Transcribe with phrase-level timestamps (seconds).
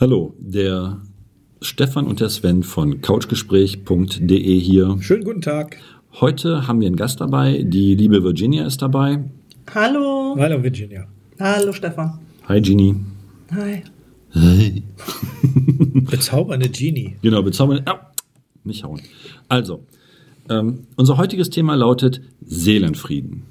[0.00, 1.00] Hallo, der
[1.60, 4.96] Stefan und der Sven von couchgespräch.de hier.
[5.00, 5.76] Schönen guten Tag.
[6.20, 7.64] Heute haben wir einen Gast dabei.
[7.64, 9.24] Die liebe Virginia ist dabei.
[9.74, 10.36] Hallo.
[10.38, 11.08] Hallo Virginia.
[11.40, 12.20] Hallo Stefan.
[12.46, 12.94] Hi Genie.
[13.50, 13.82] Hi.
[14.34, 14.84] Hi.
[16.08, 17.16] Bezaubernde Genie.
[17.20, 17.82] Genau, bezaubernde.
[17.90, 18.12] Ah,
[18.62, 19.00] nicht hauen.
[19.48, 19.84] Also,
[20.48, 23.42] ähm, unser heutiges Thema lautet Seelenfrieden.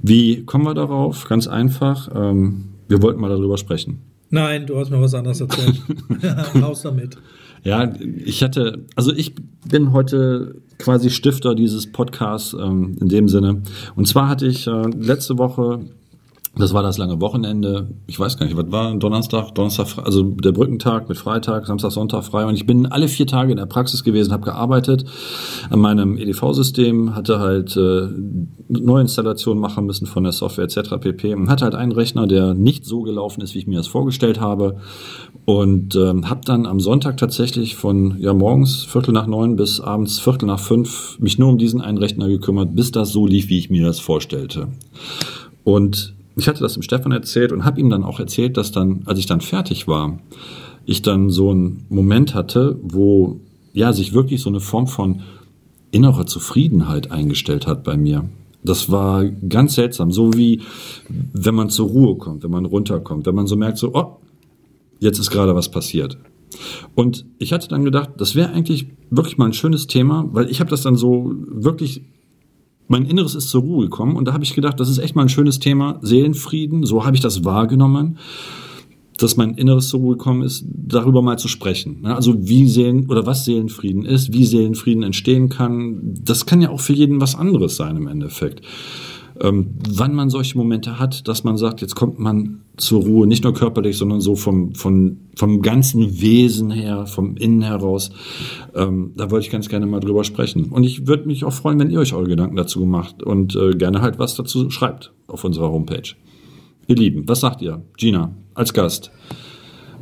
[0.00, 1.28] Wie kommen wir darauf?
[1.28, 2.08] Ganz einfach.
[2.14, 4.11] Ähm, wir wollten mal darüber sprechen.
[4.32, 5.78] Nein, du hast mir was anderes erzählt.
[6.60, 7.18] Raus damit.
[7.64, 7.92] Ja,
[8.24, 9.34] ich hatte, also ich
[9.68, 13.62] bin heute quasi Stifter dieses Podcasts ähm, in dem Sinne.
[13.94, 15.80] Und zwar hatte ich äh, letzte Woche
[16.54, 17.88] das war das lange Wochenende.
[18.06, 22.24] Ich weiß gar nicht, was war Donnerstag, Donnerstag, also der Brückentag mit Freitag, Samstag, Sonntag
[22.24, 22.44] frei.
[22.44, 25.06] Und ich bin alle vier Tage in der Praxis gewesen, habe gearbeitet
[25.70, 28.08] an meinem EDV-System, hatte halt äh,
[28.68, 30.96] Neuinstallationen machen müssen von der Software etc.
[31.00, 31.34] pp.
[31.34, 34.38] Und hatte halt einen Rechner, der nicht so gelaufen ist, wie ich mir das vorgestellt
[34.38, 34.76] habe.
[35.46, 40.18] Und ähm, habe dann am Sonntag tatsächlich von ja morgens Viertel nach neun bis abends
[40.18, 43.58] Viertel nach fünf mich nur um diesen einen Rechner gekümmert, bis das so lief, wie
[43.58, 44.68] ich mir das vorstellte.
[45.64, 49.02] Und ich hatte das dem Stefan erzählt und habe ihm dann auch erzählt, dass dann,
[49.06, 50.18] als ich dann fertig war,
[50.84, 53.40] ich dann so einen Moment hatte, wo
[53.72, 55.20] ja sich wirklich so eine Form von
[55.90, 58.28] innerer Zufriedenheit eingestellt hat bei mir.
[58.64, 60.60] Das war ganz seltsam, so wie
[61.32, 64.18] wenn man zur Ruhe kommt, wenn man runterkommt, wenn man so merkt, so, oh,
[65.00, 66.16] jetzt ist gerade was passiert.
[66.94, 70.60] Und ich hatte dann gedacht, das wäre eigentlich wirklich mal ein schönes Thema, weil ich
[70.60, 72.02] habe das dann so wirklich
[72.92, 75.22] mein Inneres ist zur Ruhe gekommen und da habe ich gedacht, das ist echt mal
[75.22, 78.18] ein schönes Thema, Seelenfrieden, so habe ich das wahrgenommen,
[79.16, 82.04] dass mein Inneres zur Ruhe gekommen ist, darüber mal zu sprechen.
[82.04, 86.80] Also wie Seelen oder was Seelenfrieden ist, wie Seelenfrieden entstehen kann, das kann ja auch
[86.80, 88.62] für jeden was anderes sein im Endeffekt
[89.42, 93.42] ähm, wann man solche Momente hat, dass man sagt, jetzt kommt man zur Ruhe, nicht
[93.42, 98.10] nur körperlich, sondern so vom, vom, vom ganzen Wesen her, vom Innen heraus.
[98.74, 100.66] Ähm, da wollte ich ganz gerne mal drüber sprechen.
[100.66, 103.72] Und ich würde mich auch freuen, wenn ihr euch eure Gedanken dazu gemacht und äh,
[103.72, 106.14] gerne halt was dazu schreibt auf unserer Homepage.
[106.86, 107.82] Ihr Lieben, was sagt ihr?
[107.96, 109.10] Gina, als Gast.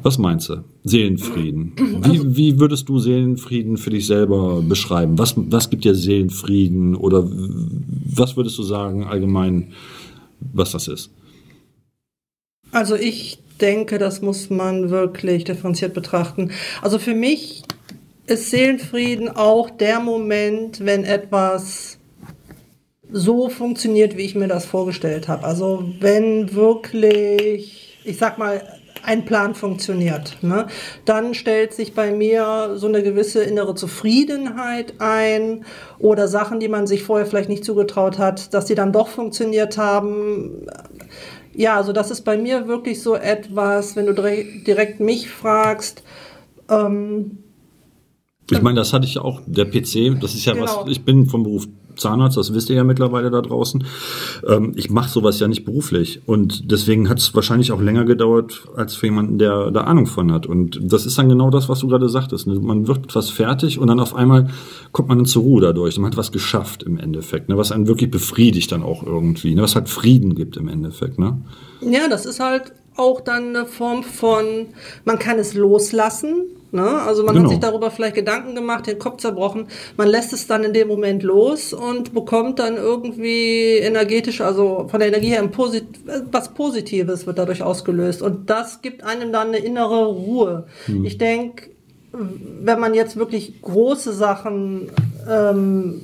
[0.03, 0.65] Was meinst du?
[0.85, 1.73] Seelenfrieden.
[1.77, 5.19] Wie, wie würdest du Seelenfrieden für dich selber beschreiben?
[5.19, 6.95] Was, was gibt dir Seelenfrieden?
[6.97, 9.73] Oder was würdest du sagen allgemein,
[10.53, 11.11] was das ist?
[12.73, 16.51] Also ich denke, das muss man wirklich differenziert betrachten.
[16.83, 17.63] Also für mich
[18.27, 21.99] ist Seelenfrieden auch der Moment, wenn etwas
[23.13, 25.45] so funktioniert, wie ich mir das vorgestellt habe.
[25.45, 28.63] Also wenn wirklich, ich sag mal,
[29.05, 30.39] ein Plan funktioniert.
[30.43, 30.67] Ne?
[31.05, 35.65] Dann stellt sich bei mir so eine gewisse innere Zufriedenheit ein
[35.99, 39.79] oder Sachen, die man sich vorher vielleicht nicht zugetraut hat, dass die dann doch funktioniert
[39.79, 40.67] haben.
[41.55, 46.03] Ja, also das ist bei mir wirklich so etwas, wenn du direkt mich fragst.
[46.69, 47.39] Ähm,
[48.51, 50.85] ich meine, das hatte ich auch, der PC, das ist ja genau.
[50.85, 51.67] was, ich bin vom Beruf
[51.97, 53.85] Zahnarzt, das wisst ihr ja mittlerweile da draußen.
[54.47, 58.63] Ähm, ich mache sowas ja nicht beruflich und deswegen hat es wahrscheinlich auch länger gedauert
[58.77, 60.47] als für jemanden, der da Ahnung von hat.
[60.47, 62.47] Und das ist dann genau das, was du gerade sagtest.
[62.47, 62.55] Ne?
[62.55, 64.49] Man wird etwas fertig und dann auf einmal
[64.93, 65.99] kommt man dann zur Ruhe dadurch.
[65.99, 67.57] Man hat was geschafft im Endeffekt, ne?
[67.57, 69.63] was einen wirklich befriedigt dann auch irgendwie, ne?
[69.63, 71.19] was halt Frieden gibt im Endeffekt.
[71.19, 71.41] Ne?
[71.81, 74.67] Ja, das ist halt auch dann eine Form von,
[75.05, 76.45] man kann es loslassen.
[76.73, 76.87] Ne?
[77.03, 77.47] Also man genau.
[77.47, 79.67] hat sich darüber vielleicht Gedanken gemacht, den Kopf zerbrochen.
[79.97, 85.01] Man lässt es dann in dem Moment los und bekommt dann irgendwie energetisch, also von
[85.01, 85.87] der Energie her Posit
[86.31, 88.23] was Positives wird dadurch ausgelöst.
[88.23, 90.67] Und das gibt einem dann eine innere Ruhe.
[90.87, 91.05] Hm.
[91.05, 91.71] Ich denke,
[92.13, 94.91] wenn man jetzt wirklich große Sachen
[95.29, 96.03] ähm,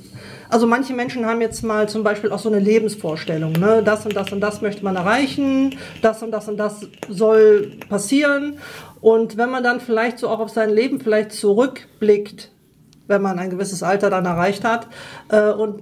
[0.49, 3.53] also manche Menschen haben jetzt mal zum Beispiel auch so eine Lebensvorstellung.
[3.53, 3.81] Ne?
[3.83, 8.57] Das und das und das möchte man erreichen, das und das und das soll passieren.
[9.01, 12.51] Und wenn man dann vielleicht so auch auf sein Leben vielleicht zurückblickt,
[13.07, 14.87] wenn man ein gewisses Alter dann erreicht hat.
[15.29, 15.81] Äh, und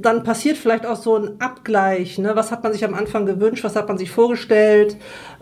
[0.00, 2.18] dann passiert vielleicht auch so ein Abgleich.
[2.18, 2.34] Ne?
[2.34, 3.64] Was hat man sich am Anfang gewünscht?
[3.64, 4.96] Was hat man sich vorgestellt?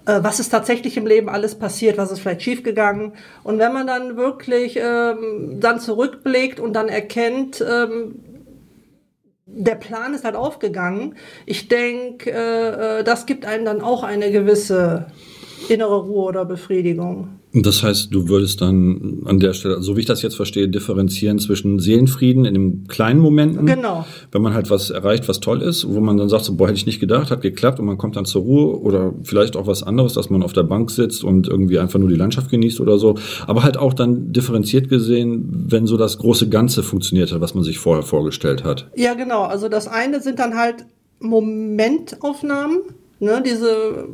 [0.06, 1.98] Äh, was ist tatsächlich im Leben alles passiert?
[1.98, 3.12] Was ist vielleicht schiefgegangen?
[3.44, 8.24] Und wenn man dann wirklich ähm, dann zurückblickt und dann erkennt, ähm,
[9.52, 11.16] der Plan ist halt aufgegangen.
[11.44, 15.06] Ich denke, äh, äh, das gibt einem dann auch eine gewisse
[15.68, 17.28] innere Ruhe oder Befriedigung.
[17.52, 21.40] Das heißt, du würdest dann an der Stelle, so wie ich das jetzt verstehe, differenzieren
[21.40, 23.66] zwischen Seelenfrieden in den kleinen Momenten.
[23.66, 24.06] Genau.
[24.30, 26.76] Wenn man halt was erreicht, was toll ist, wo man dann sagt, so, boah, hätte
[26.76, 29.82] ich nicht gedacht, hat geklappt und man kommt dann zur Ruhe oder vielleicht auch was
[29.82, 32.98] anderes, dass man auf der Bank sitzt und irgendwie einfach nur die Landschaft genießt oder
[32.98, 33.16] so.
[33.48, 37.64] Aber halt auch dann differenziert gesehen, wenn so das große Ganze funktioniert hat, was man
[37.64, 38.88] sich vorher vorgestellt hat.
[38.94, 39.42] Ja, genau.
[39.42, 40.84] Also das eine sind dann halt
[41.18, 42.78] Momentaufnahmen,
[43.18, 44.06] ne, diese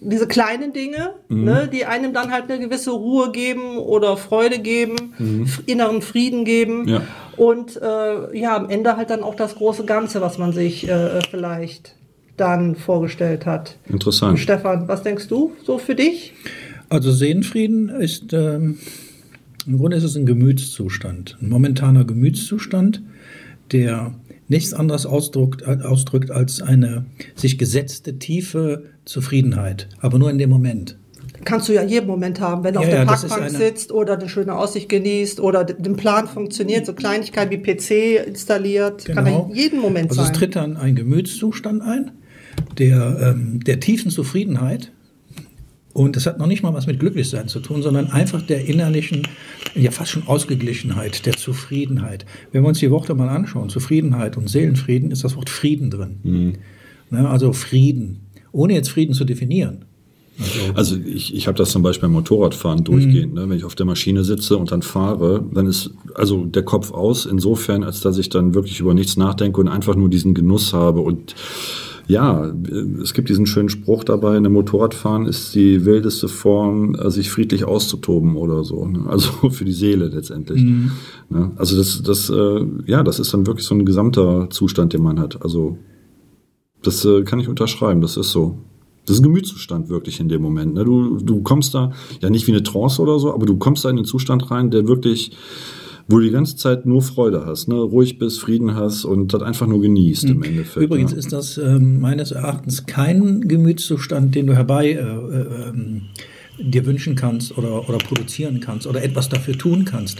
[0.00, 5.14] diese kleinen Dinge, ne, die einem dann halt eine gewisse Ruhe geben oder Freude geben,
[5.44, 6.86] f- inneren Frieden geben.
[6.86, 7.02] Ja.
[7.36, 11.20] Und äh, ja, am Ende halt dann auch das große Ganze, was man sich äh,
[11.30, 11.94] vielleicht
[12.36, 13.76] dann vorgestellt hat.
[13.88, 14.38] Interessant.
[14.38, 16.32] Stefan, was denkst du so für dich?
[16.88, 18.78] Also Seelenfrieden ist, ähm,
[19.66, 23.02] im Grunde ist es ein Gemütszustand, ein momentaner Gemütszustand,
[23.72, 24.14] der
[24.46, 27.04] nichts anderes ausdrückt, äh, ausdrückt als eine
[27.34, 30.98] sich gesetzte tiefe Zufriedenheit, aber nur in dem Moment.
[31.44, 34.18] Kannst du ja jeden Moment haben, wenn du Ja, auf der ja, Parkbank sitzt oder
[34.18, 39.48] eine schöne Aussicht genießt oder den Plan funktioniert, so Kleinigkeit wie PC installiert, kann ja
[39.52, 40.32] jeden Moment also sein.
[40.32, 42.10] es tritt dann ein Gemütszustand ein,
[42.76, 44.92] der, ähm, der tiefen Zufriedenheit.
[45.94, 49.26] Und das hat noch nicht mal was mit Glücklichsein zu tun, sondern einfach der innerlichen,
[49.74, 52.26] ja fast schon Ausgeglichenheit, der Zufriedenheit.
[52.52, 56.58] Wenn wir uns die Worte mal anschauen, Zufriedenheit und Seelenfrieden, ist das Wort Frieden drin.
[57.10, 59.84] Ne, also Frieden, ohne jetzt Frieden zu definieren.
[60.74, 63.34] Also ich, ich habe das zum Beispiel beim Motorradfahren durchgehend.
[63.34, 63.48] Ne?
[63.48, 67.26] Wenn ich auf der Maschine sitze und dann fahre, dann ist also der Kopf aus,
[67.26, 71.00] insofern, als dass ich dann wirklich über nichts nachdenke und einfach nur diesen Genuss habe.
[71.00, 71.34] Und
[72.06, 72.52] ja,
[73.02, 77.64] es gibt diesen schönen Spruch dabei, eine Motorradfahren ist die wildeste Form, äh, sich friedlich
[77.64, 78.86] auszutoben oder so.
[78.86, 79.04] Ne?
[79.08, 80.62] Also für die Seele letztendlich.
[81.28, 81.50] Ne?
[81.56, 85.18] Also das, das, äh, ja, das ist dann wirklich so ein gesamter Zustand, den man
[85.18, 85.42] hat.
[85.42, 85.78] Also
[86.82, 88.58] das äh, kann ich unterschreiben, das ist so.
[89.06, 90.74] Das ist ein Gemütszustand wirklich in dem Moment.
[90.74, 90.84] Ne?
[90.84, 93.90] Du, du kommst da, ja nicht wie eine Trance oder so, aber du kommst da
[93.90, 95.32] in den Zustand rein, der wirklich,
[96.08, 97.76] wo du die ganze Zeit nur Freude hast, ne?
[97.76, 100.84] ruhig bist, Frieden hast und das einfach nur genießt im Endeffekt.
[100.84, 101.18] Übrigens ja.
[101.18, 106.02] ist das ähm, meines Erachtens kein Gemütszustand, den du herbei äh, äh, ähm,
[106.58, 110.18] dir wünschen kannst oder, oder produzieren kannst oder etwas dafür tun kannst.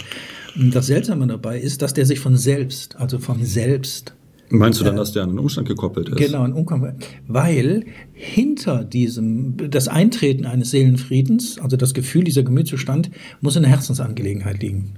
[0.56, 4.14] Das Seltsame dabei ist, dass der sich von selbst, also von selbst
[4.50, 6.17] Meinst du dann, dass der an einen Umstand gekoppelt ist?
[6.17, 6.95] Genau, ein Umkommen.
[7.27, 13.11] Weil hinter diesem, das Eintreten eines Seelenfriedens, also das Gefühl, dieser Gemütszustand,
[13.41, 14.95] muss eine Herzensangelegenheit liegen.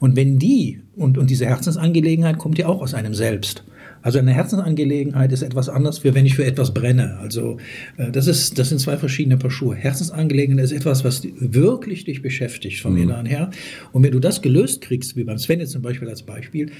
[0.00, 3.64] Und wenn die, und, und diese Herzensangelegenheit kommt ja auch aus einem selbst.
[4.00, 7.18] Also eine Herzensangelegenheit ist etwas anderes, wie wenn ich für etwas brenne.
[7.18, 7.58] Also
[7.96, 9.74] äh, das, ist, das sind zwei verschiedene Paar Schuhe.
[9.74, 13.50] Herzensangelegenheit ist etwas, was wirklich dich beschäftigt vom Inneren her.
[13.92, 16.70] Und wenn du das gelöst kriegst, wie beim Sven jetzt zum Beispiel als Beispiel,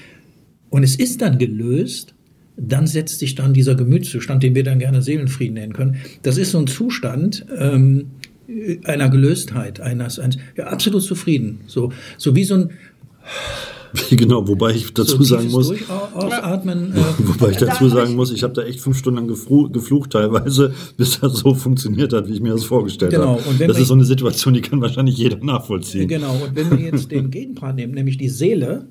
[0.69, 2.13] und es ist dann gelöst,
[2.57, 5.95] dann setzt sich dann dieser Gemütszustand, den wir dann gerne Seelenfrieden nennen können.
[6.23, 8.07] Das ist so ein Zustand ähm,
[8.83, 11.59] einer Gelöstheit, eines, eines ja, absolut zufrieden.
[11.67, 12.69] So, so wie so ein
[14.11, 16.93] genau, wobei ich dazu so sagen muss, Durchausatmen.
[16.93, 19.71] Äh, Wobei ich Da dazu hab sagen muss, ich habe da echt fünf Stunden lang
[19.73, 23.49] geflucht teilweise, bis das so funktioniert hat, wie ich mir das vorgestellt Genau, habe.
[23.49, 26.07] und wenn Das ist so eine Situation, die kann wahrscheinlich jeder nachvollziehen.
[26.07, 28.87] genau, und wenn wir jetzt den Gegenpart nehmen, nämlich die Seele,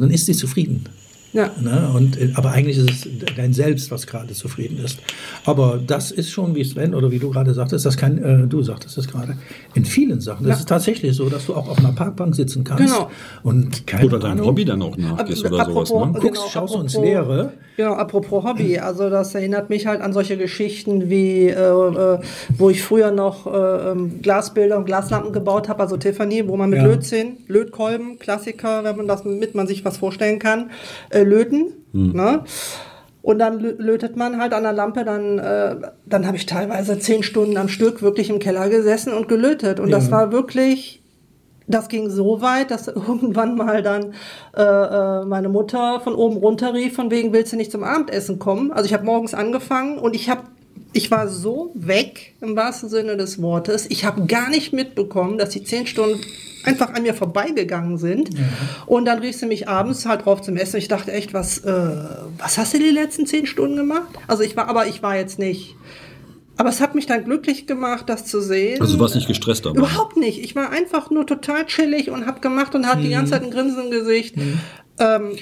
[0.00, 0.84] dann ist sie zufrieden.
[1.32, 1.50] Ja.
[1.60, 1.90] Ne?
[1.94, 4.98] Und, äh, aber eigentlich ist es dein Selbst, was gerade zufrieden ist.
[5.46, 8.62] Aber das ist schon, wie Sven oder wie du gerade sagtest, das kann, äh, du
[8.62, 9.36] sagtest es gerade,
[9.74, 10.44] in vielen Sachen.
[10.46, 10.60] Das Ja.
[10.60, 12.84] ist tatsächlich so, dass du auch auf einer Parkbank sitzen kannst.
[12.84, 13.10] Genau.
[13.42, 15.90] Und keine Oder dein Ahnung, Hobby dann auch nachgehst oder sowas.
[15.90, 16.20] apropos- Ne?
[16.20, 17.52] guckst, schaust ins Leere.
[17.78, 22.18] Genau, apropos Hobby, also das erinnert mich halt an solche Geschichten wie, äh, äh,
[22.58, 26.68] wo ich früher noch äh, ähm, Glasbilder und Glaslampen gebaut habe, also Tiffany, wo man
[26.68, 26.86] mit Ja.
[26.86, 30.70] Lötzinn, Lötkolben, Klassiker, wenn man das mit man sich was vorstellen kann,
[31.22, 31.72] äh, löten.
[31.92, 32.44] Ne?
[33.22, 35.76] Und dann lö- lötet man halt an der Lampe, dann, äh,
[36.06, 39.78] dann habe ich teilweise zehn Stunden am Stück wirklich im Keller gesessen und gelötet.
[39.78, 40.12] Und das Ja.
[40.12, 40.98] war wirklich
[41.68, 44.14] das ging so weit, dass irgendwann mal dann
[44.56, 48.38] äh, äh, meine Mutter von oben runter rief, von wegen willst du nicht zum Abendessen
[48.40, 48.72] kommen?
[48.72, 50.42] Also ich habe morgens angefangen und ich habe
[50.92, 53.86] ich war so weg im wahrsten Sinne des Wortes.
[53.88, 56.20] Ich habe gar nicht mitbekommen, dass die zehn Stunden
[56.64, 58.30] einfach an mir vorbeigegangen sind.
[58.86, 60.76] Und dann rief sie mich abends halt drauf zum Essen.
[60.76, 61.72] Ich dachte echt, was, äh,
[62.38, 64.08] was hast du die letzten zehn Stunden gemacht?
[64.28, 65.76] Also ich war, aber ich war jetzt nicht.
[66.56, 68.80] Aber es hat mich dann glücklich gemacht, das zu sehen.
[68.80, 69.78] Also du warst nicht gestresst dabei.
[69.78, 70.42] Überhaupt nicht.
[70.42, 73.50] Ich war einfach nur total chillig und habe gemacht und hatte die ganze Zeit ein
[73.50, 74.36] Grinsen im Gesicht.
[74.98, 75.32] Ähm,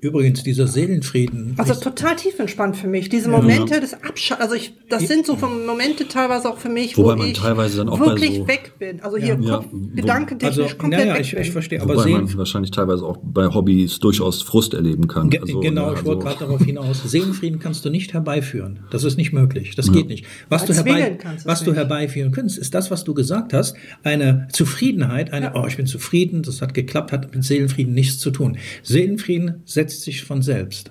[0.00, 1.54] Übrigens, dieser Seelenfrieden.
[1.58, 3.08] also total tief entspannt für mich.
[3.10, 6.96] Diese Momente des Abschaltens, also ich, das sind so von Momente teilweise auch für mich,
[6.96, 9.00] Wobei wo man ich teilweise dann auch bei wirklich so- weg bin.
[9.02, 11.42] Also hier Ja, Kopf, gedankentechnisch also, komplett naja, weg ich, bin.
[11.42, 11.82] ich verstehe.
[11.82, 15.28] Aber Wobei man wahrscheinlich teilweise auch bei Hobbys durchaus Frust erleben kann.
[15.28, 17.02] Ge Also, genau, ne, ich wollte also- gerade darauf hinaus.
[17.10, 18.80] Seelenfrieden kannst du nicht herbeiführen.
[18.90, 19.74] Das ist nicht möglich.
[19.76, 20.24] Das geht nicht.
[20.48, 23.52] Was, du, herbei, kannst du es was du herbeiführen kannst, ist das, was du gesagt
[23.52, 23.76] hast.
[24.02, 28.30] Eine Zufriedenheit, eine, oh, ich bin zufrieden, das hat geklappt, hat mit Seelenfrieden nichts zu
[28.30, 28.56] tun.
[28.82, 30.90] Seelenfrieden setzt sich von selbst.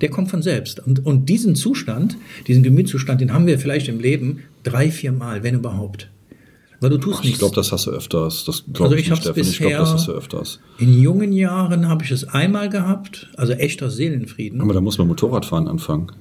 [0.00, 0.80] Der kommt von selbst.
[0.86, 2.16] Und, und diesen Zustand,
[2.46, 6.10] diesen Gemütszustand, den haben wir vielleicht im Leben drei, vier Mal, wenn überhaupt.
[6.80, 7.38] Weil du tust Ach, ich nichts.
[7.40, 8.44] glaube, das hast du öfters.
[8.44, 9.40] Das glaube Also ich, ich Steffen.
[9.42, 10.60] Ich glaube, bisher- das hast du öfters.
[10.78, 14.60] In jungen Jahren habe ich es einmal gehabt, also echter Seelenfrieden.
[14.60, 16.12] Aber da muss man Motorradfahren anfangen.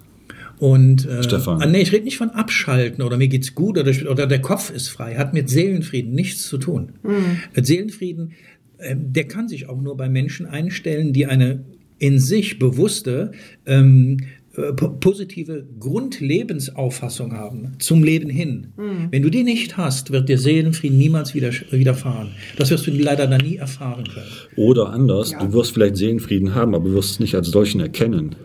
[0.57, 1.61] Und äh, Stefan.
[1.61, 4.71] Ah, nee, ich rede nicht von abschalten oder mir geht's gut oder, oder der Kopf
[4.71, 5.15] ist frei.
[5.17, 6.93] Hat mit Seelenfrieden nichts zu tun.
[7.03, 7.63] Mhm.
[7.63, 8.31] Seelenfrieden,
[8.79, 11.63] äh, der kann sich auch nur bei Menschen einstellen, die eine
[11.99, 13.31] in sich bewusste
[13.65, 14.17] ähm,
[14.57, 18.73] äh, positive Grundlebensauffassung haben zum Leben hin.
[18.75, 19.07] Mhm.
[19.11, 22.29] Wenn du die nicht hast, wird dir Seelenfrieden niemals wieder, widerfahren.
[22.57, 24.25] Das wirst du leider dann nie erfahren können.
[24.55, 25.39] Oder anders, ja.
[25.39, 28.35] du wirst vielleicht Seelenfrieden haben, aber du wirst es nicht als solchen erkennen.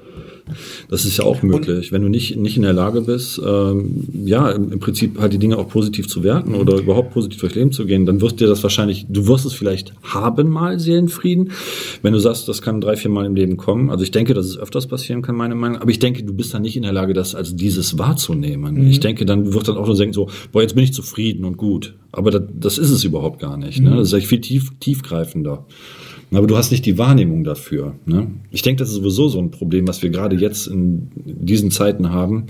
[0.88, 1.87] Das ist ja auch möglich.
[1.87, 5.32] Und Wenn du nicht, nicht in der Lage bist, ähm, ja, im, im, Prinzip halt
[5.32, 8.40] die Dinge auch positiv zu werten oder überhaupt positiv durchs Leben zu gehen, dann wirst
[8.40, 11.52] dir das wahrscheinlich, du wirst es vielleicht haben mal, Seelenfrieden.
[12.02, 13.90] Wenn du sagst, das kann drei, vier Mal im Leben kommen.
[13.90, 15.78] Also ich denke, dass es öfters passieren kann, meine Meinung.
[15.78, 18.76] Aber ich denke, du bist dann nicht in der Lage, das als dieses wahrzunehmen.
[18.76, 18.87] Mhm.
[18.88, 21.56] Ich denke, dann wird dann auch nur denken so, boah, jetzt bin ich zufrieden und
[21.56, 21.94] gut.
[22.12, 23.80] Aber das, das ist es überhaupt gar nicht.
[23.80, 23.90] Ne?
[23.90, 23.97] Mhm.
[23.97, 25.66] Das ist echt viel tief, tiefgreifender.
[26.33, 27.95] Aber du hast nicht die Wahrnehmung dafür.
[28.07, 28.29] Ne?
[28.51, 32.11] Ich denke, das ist sowieso so ein Problem, was wir gerade jetzt in diesen Zeiten
[32.11, 32.47] haben,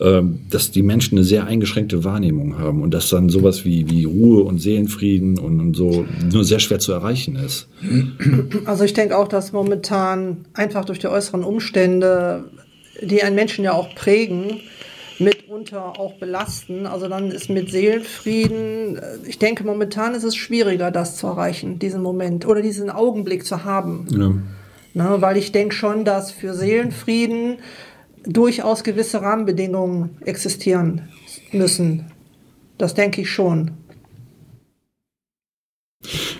[0.00, 4.04] äh, dass die Menschen eine sehr eingeschränkte Wahrnehmung haben und dass dann sowas wie, wie
[4.04, 7.68] Ruhe und Seelenfrieden und, und so nur sehr schwer zu erreichen ist.
[8.64, 12.44] Also ich denke auch, dass momentan einfach durch die äußeren Umstände,
[13.02, 14.60] die einen Menschen ja auch prägen,
[15.54, 16.84] mitunter auch belasten.
[16.86, 21.78] Also dann ist mit Seelenfrieden, äh, ich denke, momentan ist es schwieriger, das zu erreichen,
[21.78, 24.06] diesen Moment oder diesen Augenblick zu haben.
[24.10, 24.32] Ja.
[24.94, 27.58] Na, weil ich denke schon, dass für Seelenfrieden
[28.26, 31.08] durchaus gewisse Rahmenbedingungen existieren
[31.52, 32.06] müssen.
[32.76, 33.72] Das denke ich schon.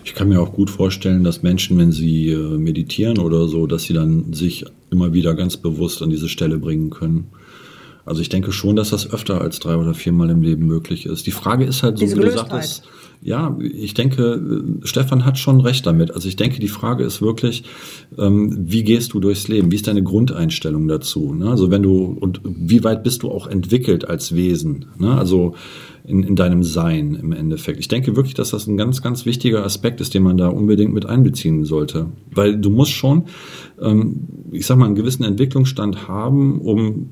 [0.05, 3.85] Ich kann mir auch gut vorstellen, dass Menschen, wenn sie äh, meditieren oder so, dass
[3.85, 7.31] sie dann sich immer wieder ganz bewusst an diese Stelle bringen können.
[8.05, 11.27] Also ich denke schon, dass das öfter als drei oder viermal im Leben möglich ist.
[11.27, 12.85] Die Frage ist halt so, Diese wie du sagtest,
[13.23, 16.11] ja, ich denke, Stefan hat schon recht damit.
[16.11, 17.65] Also ich denke, die Frage ist wirklich,
[18.19, 19.71] ähm, wie gehst du durchs Leben?
[19.71, 21.33] Wie ist deine Grundeinstellung dazu?
[21.33, 21.49] Ne?
[21.49, 24.87] Also wenn du, und wie weit bist du auch entwickelt als Wesen?
[24.99, 25.17] Ne?
[25.17, 25.55] Also
[26.07, 27.81] in, in deinem Sein im Endeffekt.
[27.81, 30.93] Ich denke wirklich, dass das ein ganz, ganz wichtiger Aspekt ist, den man da unbedingt
[30.93, 32.09] mit einbeziehen sollte.
[32.31, 33.25] Weil du musst schon,
[33.81, 37.09] ähm, ich sag mal, einen gewissen Entwicklungsstand haben, um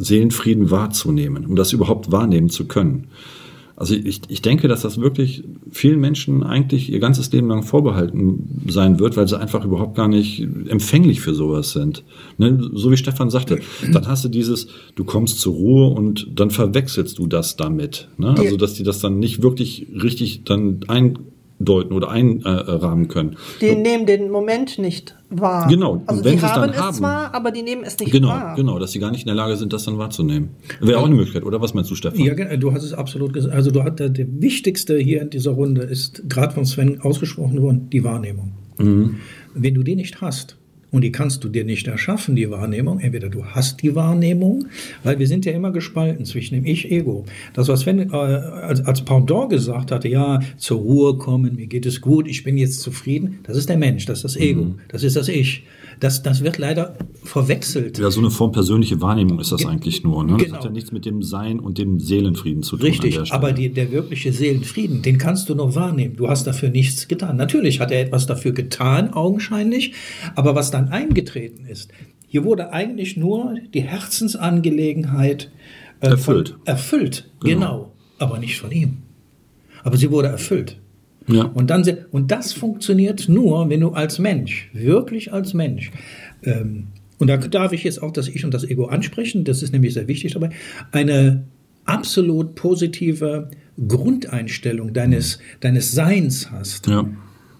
[0.00, 3.08] Seelenfrieden wahrzunehmen, um das überhaupt wahrnehmen zu können.
[3.80, 8.62] Also ich, ich denke, dass das wirklich vielen Menschen eigentlich ihr ganzes Leben lang vorbehalten
[8.68, 12.04] sein wird, weil sie einfach überhaupt gar nicht empfänglich für sowas sind.
[12.36, 12.58] Ne?
[12.74, 14.66] So wie Stefan sagte, dann hast du dieses,
[14.96, 18.08] du kommst zur Ruhe und dann verwechselst du das damit.
[18.18, 18.34] Ne?
[18.36, 21.18] Also dass die das dann nicht wirklich richtig dann ein
[21.60, 23.36] deuten oder einrahmen können.
[23.60, 25.68] Die nehmen den Moment nicht wahr.
[25.68, 26.02] Genau.
[26.06, 28.56] Also wenn die haben es haben, zwar, aber die nehmen es nicht genau, wahr.
[28.56, 30.48] Genau, dass sie gar nicht in der Lage sind, das dann wahrzunehmen.
[30.80, 32.18] Wäre auch eine Möglichkeit, oder was meinst du, Stefan?
[32.18, 33.54] Ja, du hast es absolut gesagt.
[33.54, 37.90] Also du hast, der Wichtigste hier in dieser Runde ist gerade von Sven ausgesprochen worden,
[37.90, 38.52] die Wahrnehmung.
[38.78, 39.16] Mhm.
[39.54, 40.56] Wenn du die nicht hast,
[40.90, 43.00] und die kannst du dir nicht erschaffen, die Wahrnehmung.
[43.00, 44.66] Entweder du hast die Wahrnehmung,
[45.02, 47.24] weil wir sind ja immer gespalten zwischen dem Ich-Ego.
[47.54, 51.86] Das, was Sven äh, als, als Pendant gesagt hatte, ja, zur Ruhe kommen, mir geht
[51.86, 54.78] es gut, ich bin jetzt zufrieden, das ist der Mensch, das ist das Ego, mhm.
[54.88, 55.64] das ist das Ich.
[56.00, 57.98] Das, das wird leider verwechselt.
[57.98, 60.24] Ja, so eine Form persönliche Wahrnehmung ist das Ge eigentlich nur.
[60.24, 60.32] Ne?
[60.32, 60.56] Das genau.
[60.56, 62.86] hat ja nichts mit dem Sein und dem Seelenfrieden zu tun.
[62.86, 66.16] Richtig, aber die, der wirkliche Seelenfrieden, den kannst du nur wahrnehmen.
[66.16, 67.36] Du hast dafür nichts getan.
[67.36, 69.92] Natürlich hat er etwas dafür getan, augenscheinlich,
[70.34, 71.90] aber was dann eingetreten ist,
[72.26, 75.50] hier wurde eigentlich nur die Herzensangelegenheit
[76.00, 76.50] äh, erfüllt.
[76.50, 77.54] Von, erfüllt, genau.
[77.54, 78.98] genau, aber nicht von ihm.
[79.82, 80.78] Aber sie wurde erfüllt.
[81.32, 81.44] Ja.
[81.44, 85.90] Und, dann, und das funktioniert nur, wenn du als Mensch, wirklich als Mensch,
[86.42, 89.72] ähm, und da darf ich jetzt auch das Ich und das Ego ansprechen, das ist
[89.72, 90.50] nämlich sehr wichtig dabei,
[90.90, 91.44] eine
[91.84, 93.50] absolut positive
[93.88, 96.86] Grundeinstellung deines, deines Seins hast.
[96.86, 97.06] Ja.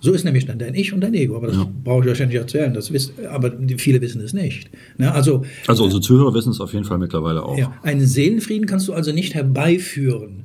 [0.00, 1.36] So ist nämlich dann dein Ich und dein Ego.
[1.36, 1.70] Aber das ja.
[1.84, 2.72] brauche ich wahrscheinlich erzählen.
[2.72, 4.70] Das wiss, aber viele wissen es nicht.
[4.96, 5.12] Ne?
[5.12, 7.58] Also, also unsere Zuhörer wissen es auf jeden Fall mittlerweile auch.
[7.58, 10.44] Ja, einen Seelenfrieden kannst du also nicht herbeiführen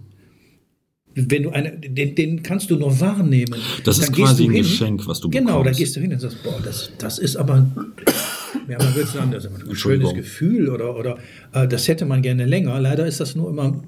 [1.15, 3.55] wenn du eine, den, den kannst du nur wahrnehmen.
[3.85, 5.63] Das ist quasi ein hin, Geschenk, was du genau, bekommst.
[5.63, 7.55] Genau, da gehst du hin und sagst, boah, das, das ist aber,
[8.67, 11.17] ja, man würde sagen, das ist ein schönes Gefühl oder, oder
[11.53, 12.79] äh, das hätte man gerne länger.
[12.81, 13.81] Leider ist das nur immer.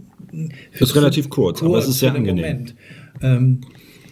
[0.72, 2.68] Das ist relativ kurz, kurz, aber es ist sehr angenehm.
[3.22, 3.62] Ähm,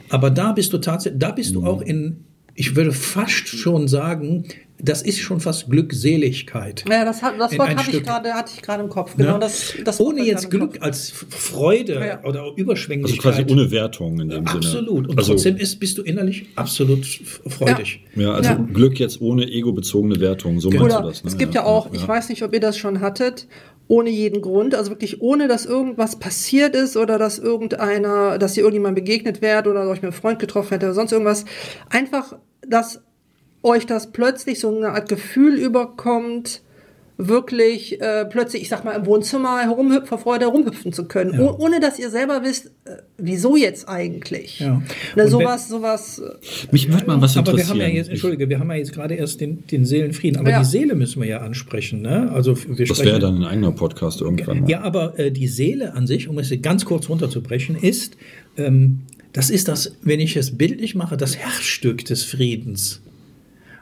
[0.09, 1.61] aber da bist du tatsächlich, da bist mhm.
[1.61, 2.25] du auch in,
[2.55, 4.45] ich würde fast schon sagen,
[4.77, 6.83] das ist schon fast Glückseligkeit.
[6.89, 9.15] Ja, das, hat, das Wort hatte ich, grade, hatte ich gerade im Kopf.
[9.15, 9.37] Genau, ja?
[9.37, 12.23] das, das Ohne jetzt Glück als Freude ja.
[12.23, 13.25] oder Überschwänglichkeit.
[13.25, 14.63] Also quasi ohne Wertung in dem absolut.
[14.63, 14.79] Sinne.
[14.79, 15.07] Absolut.
[15.07, 18.01] Und also, trotzdem ist, bist du innerlich absolut freudig.
[18.15, 20.59] Ja, ja also Glück jetzt ohne ego-bezogene Wertung.
[20.59, 21.23] So meinst du das.
[21.23, 21.29] Ne?
[21.29, 23.47] Es gibt ja, auch, ich weiß nicht, ob ihr das schon hattet,
[23.87, 28.63] ohne jeden Grund, also wirklich ohne, dass irgendwas passiert ist oder dass irgendeiner, dass ihr
[28.63, 31.45] irgendjemand begegnet wäre oder euch mit einem Freund getroffen hätte oder sonst irgendwas.
[31.89, 32.37] Einfach,
[32.67, 33.03] dass
[33.61, 36.61] euch das plötzlich so eine Art Gefühl überkommt,
[37.17, 41.41] wirklich äh, plötzlich, ich sag mal, im Wohnzimmer herumhüpfen, vor Freude herumhüpfen zu können, ja.
[41.41, 44.59] oh, ohne dass ihr selber wisst, äh, wieso jetzt eigentlich.
[44.59, 44.81] Ja.
[45.15, 46.19] Ne, sowas, sowas.
[46.19, 46.33] Äh,
[46.71, 47.71] Mich würde mal was aber interessieren.
[47.71, 50.39] Aber wir haben ja jetzt, entschuldige, wir haben ja jetzt gerade erst den, den Seelenfrieden,
[50.39, 50.59] aber ja.
[50.59, 52.01] die Seele müssen wir ja ansprechen.
[52.01, 52.31] Ne?
[52.33, 54.67] Also wir das wäre dann ein eigener Podcast irgendwann.
[54.67, 58.17] Ja, aber äh, die Seele an sich, um es ganz kurz runterzubrechen, ist,
[58.57, 63.01] ähm, das ist das, wenn ich es bildlich mache, das Herzstück des Friedens.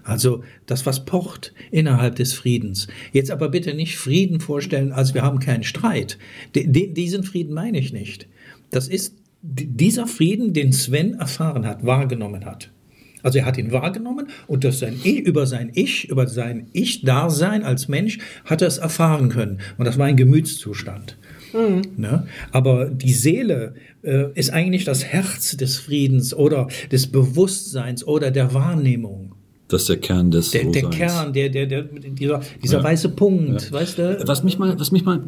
[0.04, 2.88] Also das, was pocht innerhalb des Friedens.
[3.12, 6.18] Jetzt aber bitte nicht Frieden vorstellen, als wir haben keinen Streit.
[6.56, 8.28] D diesen Frieden meine ich nicht.
[8.70, 12.72] Das ist dieser Frieden, den Sven erfahren hat, wahrgenommen hat.
[13.24, 17.64] Also er hat ihn wahrgenommen und das sein ich, über sein Ich, über sein Ich-Dasein
[17.64, 19.60] als Mensch hat er es erfahren können.
[19.78, 21.18] Und das war ein Gemütszustand.
[21.54, 21.82] Mhm.
[21.96, 22.28] Ne?
[22.52, 28.54] Aber die Seele äh, ist eigentlich das Herz des Friedens oder des Bewusstseins oder der
[28.54, 29.36] Wahrnehmung.
[29.74, 32.84] Das ist der Kern des Der, der Kern, der, der, der, dieser, dieser ja.
[32.84, 33.72] weiße Punkt, ja.
[33.72, 34.22] weißt du?
[34.28, 35.24] Was mich mal, was mich mal,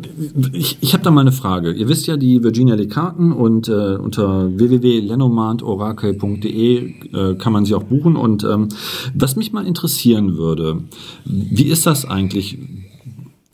[0.54, 1.72] ich, ich habe da mal eine Frage.
[1.72, 7.84] Ihr wisst ja, die Virginia Lekarten und äh, unter www.lenomantorakel.de äh, kann man sie auch
[7.84, 8.16] buchen.
[8.16, 8.70] Und ähm,
[9.16, 10.84] was mich mal interessieren würde,
[11.26, 12.60] wie ist das eigentlich?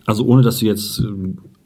[0.05, 1.01] Also ohne, dass du jetzt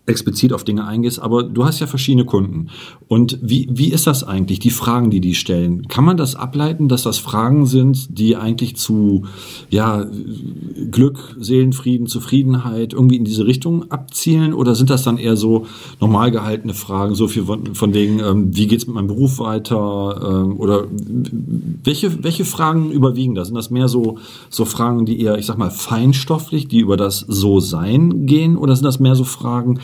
[0.08, 2.68] explizit auf Dinge eingehst, aber du hast ja verschiedene Kunden.
[3.08, 5.88] Und wie, wie ist das eigentlich, die Fragen, die die stellen?
[5.88, 9.26] Kann man das ableiten, dass das Fragen sind, die eigentlich zu
[9.70, 10.06] ja,
[10.92, 14.54] Glück, Seelenfrieden, Zufriedenheit irgendwie in diese Richtung abzielen?
[14.54, 15.66] Oder sind das dann eher so
[16.00, 20.44] normal gehaltene Fragen, so viel von, von wegen, ähm, wie geht's mit meinem Beruf weiter?
[20.46, 20.86] Ähm, oder
[21.84, 23.44] welche, welche Fragen überwiegen da?
[23.44, 24.20] Sind das mehr so,
[24.50, 28.56] so Fragen, die eher, ich sag mal, feinstofflich, die über das So-Sein gehen?
[28.56, 29.80] Oder sind das mehr so Fragen,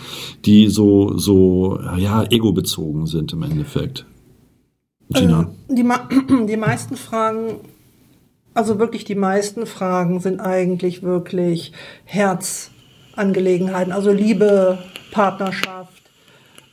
[0.46, 4.06] die so, so ja, ego-bezogen sind im Endeffekt.
[5.10, 5.52] Gina.
[5.70, 5.86] Äh, die,
[6.48, 7.60] die meisten Fragen,
[8.54, 11.72] also wirklich die meisten Fragen sind eigentlich wirklich
[12.06, 14.80] Herzangelegenheiten, also Liebe,
[15.12, 16.01] Partnerschaft,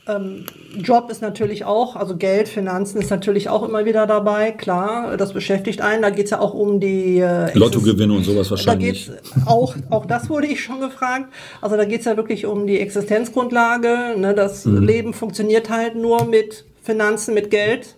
[0.08, 0.44] ähm,
[0.76, 5.32] Job ist natürlich auch, also Geld, Finanzen ist natürlich auch immer wieder dabei, klar, das
[5.32, 6.02] beschäftigt einen.
[6.02, 9.06] Da geht es ja auch um die äh, Lottogewinne und sowas wahrscheinlich.
[9.06, 11.32] Da geht's auch, auch das wurde ich schon gefragt.
[11.60, 14.14] Also da geht es ja wirklich um die Existenzgrundlage.
[14.16, 14.34] Ne?
[14.34, 14.82] Das mhm.
[14.82, 17.96] Leben funktioniert halt nur mit Finanzen, mit Geld.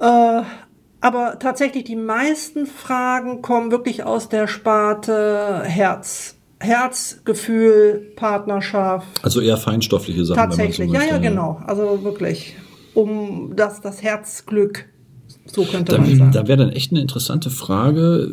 [0.00, 0.42] Äh,
[1.02, 6.36] aber tatsächlich die meisten Fragen kommen wirklich aus der Sparte Herz.
[6.60, 9.06] Herzgefühl, Partnerschaft.
[9.22, 10.36] Also eher feinstoffliche Sachen.
[10.36, 11.60] Tatsächlich, ja, ja, genau.
[11.66, 12.56] Also wirklich,
[12.94, 14.86] um das, das Herzglück
[15.52, 16.32] so könnte da, man sagen.
[16.32, 18.28] Da wäre dann echt eine interessante Frage,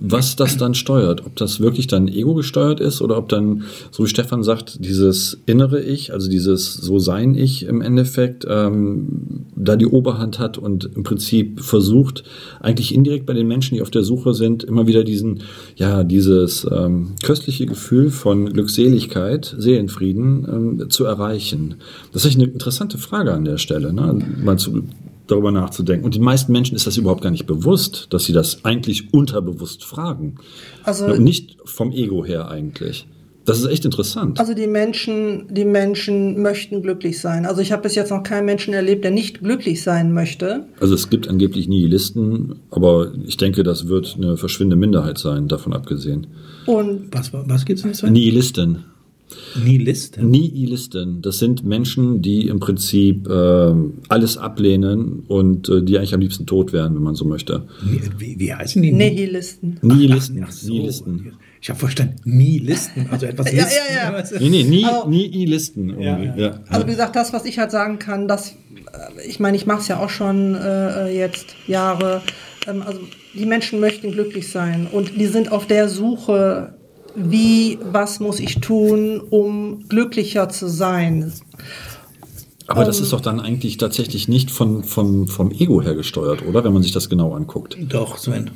[0.00, 1.26] was das dann steuert.
[1.26, 5.38] Ob das wirklich dann Ego gesteuert ist oder ob dann, so wie Stefan sagt, dieses
[5.46, 11.60] innere Ich, also dieses So-Sein-Ich im Endeffekt, ähm, da die Oberhand hat und im Prinzip
[11.60, 12.24] versucht,
[12.60, 15.42] eigentlich indirekt bei den Menschen, die auf der Suche sind, immer wieder diesen,
[15.76, 20.46] ja, dieses ähm, köstliche Gefühl von Glückseligkeit, Seelenfrieden
[20.80, 21.76] ähm, zu erreichen.
[22.12, 24.18] Das ist echt eine interessante Frage an der Stelle, ne?
[24.42, 24.84] mal zu
[25.26, 26.04] darüber nachzudenken.
[26.04, 29.84] Und den meisten Menschen ist das überhaupt gar nicht bewusst, dass sie das eigentlich unterbewusst
[29.84, 30.36] fragen.
[30.84, 33.06] Also Und nicht vom Ego her eigentlich.
[33.46, 34.40] Das ist echt interessant.
[34.40, 37.46] Also die Menschen, die Menschen möchten glücklich sein.
[37.46, 40.66] Also ich habe bis jetzt noch keinen Menschen erlebt, der nicht glücklich sein möchte.
[40.80, 45.72] Also es gibt angeblich Nihilisten, aber ich denke, das wird eine verschwindende Minderheit sein, davon
[45.74, 46.26] abgesehen.
[46.66, 48.02] Und was, was gibt es nicht?
[48.02, 48.84] Nihilisten.
[49.56, 50.30] Nihilisten.
[50.30, 51.22] Nihilisten.
[51.22, 53.74] Das sind Menschen, die im Prinzip äh,
[54.08, 57.66] alles ablehnen und äh, die eigentlich am liebsten tot wären, wenn man so möchte.
[58.18, 58.92] Wie, wie heißen die?
[58.92, 59.78] Nihilisten.
[59.82, 60.40] Nihilisten.
[60.42, 60.72] Ach, ach so.
[60.72, 61.32] Nihilisten.
[61.60, 63.70] Ich habe verstanden, Nihilisten, also etwas Listen.
[63.90, 64.38] ja, ja, ja.
[64.38, 66.00] Nee, nee, nie, also, Nihilisten.
[66.00, 66.60] Ja, ja.
[66.68, 69.80] Also wie gesagt, das, was ich halt sagen kann, das, äh, ich meine, ich mache
[69.80, 72.22] es ja auch schon äh, jetzt Jahre.
[72.68, 73.00] Ähm, also
[73.34, 76.74] die Menschen möchten glücklich sein und die sind auf der Suche
[77.16, 81.32] wie, was muss ich tun, um glücklicher zu sein.
[82.68, 86.44] Aber das ähm, ist doch dann eigentlich tatsächlich nicht von, von, vom Ego her gesteuert,
[86.46, 86.64] oder?
[86.64, 87.76] Wenn man sich das genau anguckt.
[87.80, 88.50] Doch, Sven.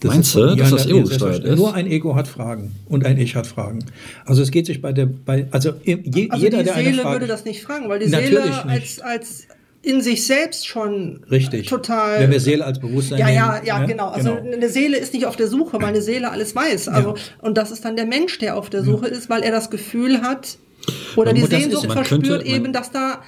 [0.00, 1.56] Das Meinst du, dass das Ego gesteuert ist?
[1.56, 3.84] Nur ein Ego hat Fragen und ein Ich hat Fragen.
[4.26, 7.26] Also es geht sich bei der, bei, also, je, also jeder, die Seele Frage, würde
[7.26, 9.46] das nicht fragen, weil die Seele als, als
[9.86, 11.68] in sich selbst schon Richtig.
[11.68, 12.18] total.
[12.18, 14.08] Wenn wir Seele als Bewusstsein Ja, ja, ja, ja, genau.
[14.08, 14.56] Also genau.
[14.56, 16.88] eine Seele ist nicht auf der Suche, weil eine Seele alles weiß.
[16.88, 17.22] Also, ja.
[17.40, 20.22] Und das ist dann der Mensch, der auf der Suche ist, weil er das Gefühl
[20.22, 20.58] hat
[21.14, 23.22] oder die Sehnsucht verspürt könnte, eben, dass da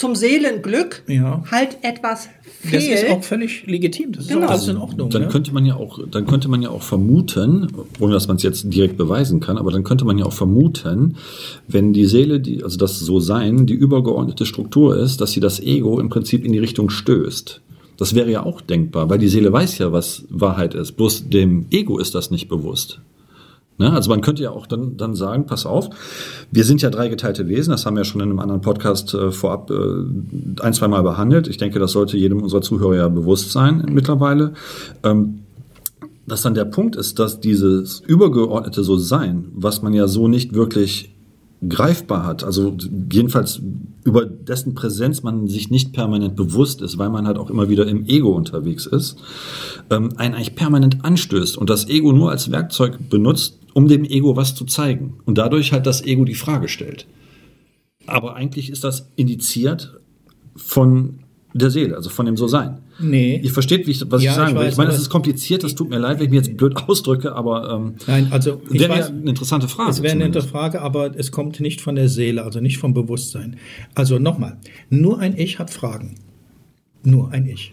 [0.00, 1.44] zum Seelenglück ja.
[1.50, 2.30] halt etwas
[2.62, 2.90] fehlt.
[2.90, 4.12] Das ist auch völlig legitim.
[4.12, 4.46] Das ist genau.
[4.48, 5.10] alles in Ordnung.
[5.10, 5.28] Dann ja?
[5.28, 8.72] könnte man ja auch, dann könnte man ja auch vermuten, ohne dass man es jetzt
[8.72, 11.16] direkt beweisen kann, aber dann könnte man ja auch vermuten,
[11.68, 16.00] wenn die Seele, die, also das So-Sein, die übergeordnete Struktur ist, dass sie das Ego
[16.00, 17.60] im Prinzip in die Richtung stößt.
[17.98, 20.92] Das wäre ja auch denkbar, weil die Seele weiß ja, was Wahrheit ist.
[20.92, 23.02] Bloß dem Ego ist das nicht bewusst.
[23.80, 23.90] Ne?
[23.94, 25.88] Also man könnte ja auch dann, dann sagen, pass auf,
[26.50, 29.14] wir sind ja drei geteilte Wesen, das haben wir ja schon in einem anderen Podcast
[29.14, 29.74] äh, vorab äh,
[30.62, 31.48] ein, zwei Mal behandelt.
[31.48, 34.52] Ich denke, das sollte jedem unserer Zuhörer ja bewusst sein mittlerweile.
[35.02, 35.40] Ähm,
[36.26, 41.14] dass dann der Punkt ist, dass dieses übergeordnete So-Sein, was man ja so nicht wirklich
[41.66, 42.76] greifbar hat, also
[43.10, 43.60] jedenfalls
[44.04, 47.86] über dessen Präsenz man sich nicht permanent bewusst ist, weil man halt auch immer wieder
[47.86, 49.16] im Ego unterwegs ist,
[49.90, 54.36] ähm, einen eigentlich permanent anstößt und das Ego nur als Werkzeug benutzt, um dem Ego
[54.36, 57.06] was zu zeigen und dadurch halt das Ego die Frage stellt.
[58.06, 60.00] Aber eigentlich ist das indiziert
[60.56, 61.20] von
[61.52, 62.78] der Seele, also von dem So-Sein.
[63.00, 63.40] Nee.
[63.42, 64.68] Ihr versteht, ich, was Ja, ich sagen ich will.
[64.68, 67.34] Ich meine, es ist kompliziert, das tut mir leid, wenn ich mich jetzt blöd ausdrücke,
[67.34, 69.90] aber ähm, Nein, also ich wäre weiß, eine interessante Frage.
[69.90, 72.94] es wäre eine interessante Frage, aber es kommt nicht von der Seele, also nicht vom
[72.94, 73.56] Bewusstsein.
[73.94, 74.58] Also nochmal,
[74.90, 76.16] nur ein Ich hat Fragen.
[77.02, 77.72] Nur ein Ich.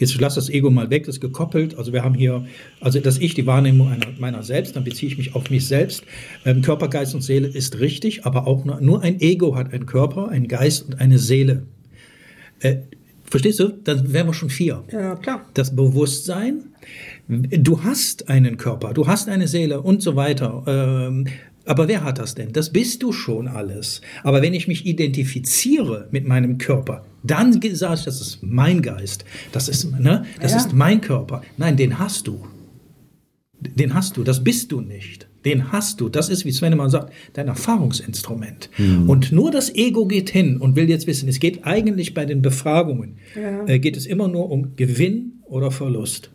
[0.00, 1.76] Jetzt lass das Ego mal weg, das ist gekoppelt.
[1.76, 2.46] Also wir haben hier,
[2.80, 6.02] also das Ich, die Wahrnehmung einer, meiner selbst, dann beziehe ich mich auf mich selbst.
[6.46, 9.84] Ähm, Körper, Geist und Seele ist richtig, aber auch nur, nur ein Ego hat einen
[9.84, 11.66] Körper, einen Geist und eine Seele.
[12.60, 12.76] Äh,
[13.24, 13.68] verstehst du?
[13.68, 15.46] Dann wären wir schon vier Ja, klar.
[15.52, 16.64] das Bewusstsein.
[17.28, 20.64] Du hast einen Körper, du hast eine Seele und so weiter.
[20.66, 21.26] Ähm,
[21.66, 22.52] aber wer hat das denn?
[22.52, 24.00] Das bist du schon alles.
[24.24, 29.24] Aber wenn ich mich identifiziere mit meinem Körper, dann sage ich, das ist mein Geist,
[29.52, 30.58] das ist, ne, das Ja.
[30.58, 31.42] ist mein Körper.
[31.56, 32.46] Nein, den hast du.
[33.60, 35.28] Den hast du, das bist du nicht.
[35.44, 36.08] Den hast du.
[36.08, 38.70] Das ist, wie Sven immer sagt, dein Erfahrungsinstrument.
[39.06, 42.42] Und nur das Ego geht hin und will jetzt wissen, es geht eigentlich bei den
[42.42, 43.64] Befragungen, Ja.
[43.66, 46.30] äh, geht es immer nur um Gewinn oder Verlust.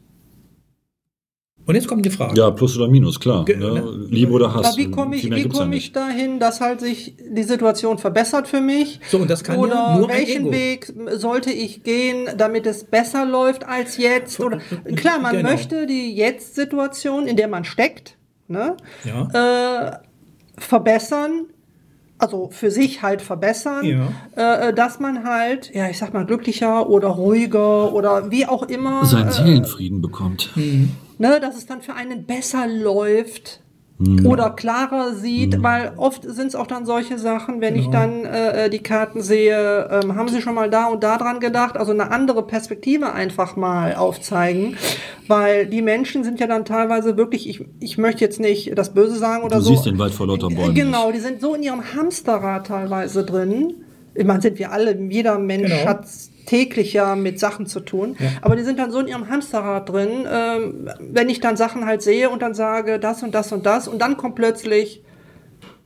[1.68, 2.38] Und jetzt kommt die Frage.
[2.40, 3.44] Ja, Plus oder Minus, klar.
[3.46, 3.84] Ge- ne?
[4.10, 4.68] Liebe oder Hass.
[4.68, 8.48] Aber wie komme ich, wie ja komme ich dahin, dass halt sich die Situation verbessert
[8.48, 9.00] für mich?
[9.10, 10.52] So, und das kann ja Oder nur ein welchen Ego.
[10.52, 14.40] Weg sollte ich gehen, damit es besser läuft als jetzt?
[14.40, 14.60] Oder
[14.96, 15.50] klar, man Genau.
[15.50, 18.16] möchte die Jetzt-Situation, in der man steckt,
[18.48, 19.92] ne, Ja.
[19.92, 19.98] äh,
[20.60, 21.46] verbessern.
[22.18, 24.68] Also für sich halt verbessern, Ja.
[24.70, 29.04] äh, dass man halt, ja, ich sag mal, glücklicher oder ruhiger oder wie auch immer,
[29.06, 30.52] Seinen äh, Seelenfrieden bekommt.
[31.18, 33.62] Ne, dass es dann für einen besser läuft
[33.98, 34.26] Mhm.
[34.26, 38.70] oder klarer sieht, weil oft sind es auch dann solche Sachen, wenn ich dann äh,
[38.70, 42.12] die Karten sehe, ähm, haben sie schon mal da und da dran gedacht, also eine
[42.12, 44.76] andere Perspektive einfach mal aufzeigen,
[45.30, 49.16] weil die Menschen sind ja dann teilweise wirklich, ich, ich möchte jetzt nicht das Böse
[49.16, 49.70] sagen oder Du so.
[49.72, 50.76] siehst den Wald vor lauter Bäumen.
[50.76, 53.76] Genau, die sind so in ihrem Hamsterrad teilweise drin.
[54.14, 55.86] Ich meine, sind wir alle, jeder Mensch Genau.
[55.86, 56.06] hat
[56.46, 58.16] täglich ja mit Sachen zu tun.
[58.42, 62.02] Aber die sind dann so in ihrem Hamsterrad drin, ähm, wenn ich dann Sachen halt
[62.02, 65.04] sehe und dann sage, das und das und das und dann kommt plötzlich,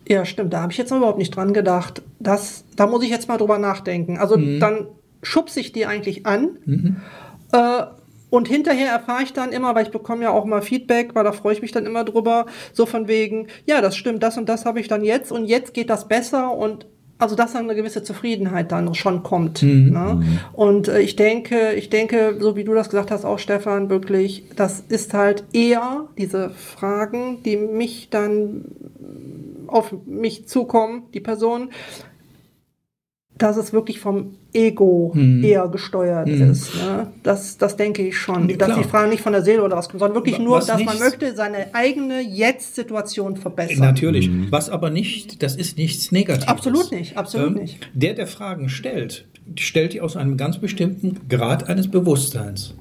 [0.08, 2.02] ja stimmt, da habe ich jetzt überhaupt nicht dran gedacht.
[2.19, 4.17] Das, da muss ich jetzt mal drüber nachdenken.
[4.17, 4.88] Also dann
[5.22, 6.58] schubse ich die eigentlich an.
[7.52, 7.86] Äh,
[8.30, 11.32] und hinterher erfahre ich dann immer, weil ich bekomme ja auch mal Feedback, weil da
[11.32, 14.65] freue ich mich dann immer drüber, so von wegen, ja, das stimmt, das und das
[14.65, 16.86] habe ich dann jetzt und jetzt geht das besser und
[17.20, 19.62] also dass dann eine gewisse Zufriedenheit dann schon kommt.
[19.62, 20.40] Ne?
[20.54, 24.46] Und äh, ich denke, ich denke, so wie du das gesagt hast, auch Stefan, wirklich,
[24.56, 28.66] das ist halt eher diese Fragen, die mich dann
[29.68, 31.70] auf mich zukommen, die Person,
[33.39, 36.75] dass es wirklich vom Ego eher gesteuert ist.
[36.75, 37.08] Ne?
[37.23, 38.45] Das, das denke ich schon.
[38.45, 40.67] Nee, dass die Fragen nicht von der Seele oder was kommen, sondern wirklich nur, was
[40.67, 43.80] dass man nichts- möchte seine eigene Jetzt-Situation verbessern.
[43.80, 44.30] Natürlich.
[44.52, 46.47] Was aber nicht, das ist nichts Negatives.
[46.47, 47.89] Absolut nicht, absolut Ähm, nicht.
[47.93, 49.25] Der, der Fragen stellt,
[49.58, 52.75] stellt die aus einem ganz bestimmten Grad eines Bewusstseins.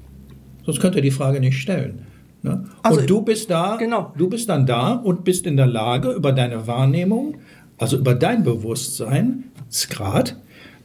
[0.66, 2.02] Sonst könnte er die Frage nicht stellen.
[2.42, 2.64] Ne?
[2.82, 4.12] Also, und du bist da, genau.
[4.16, 7.36] du bist dann da und bist in der Lage, über deine Wahrnehmung,
[7.78, 10.36] also über dein Bewusstseinsgrad,